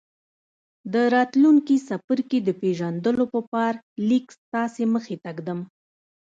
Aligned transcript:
د 0.93 0.95
راتلونکي 1.15 1.75
څپرکي 1.87 2.39
د 2.43 2.49
پېژندلو 2.61 3.23
په 3.33 3.39
پار 3.51 3.73
ليک 4.09 4.25
ستاسې 4.39 4.83
مخې 4.93 5.15
ته 5.23 5.29
ږدم. 5.37 5.59